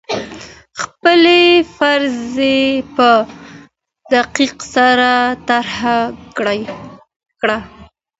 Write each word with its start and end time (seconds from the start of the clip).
خپلي 0.81 1.43
فرضې 1.77 2.59
په 2.95 3.09
دقت 4.13 4.55
سره 4.75 5.11
طرحه 5.47 5.99
کړه. 7.41 7.57